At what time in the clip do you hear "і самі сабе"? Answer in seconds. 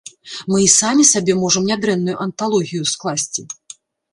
0.63-1.35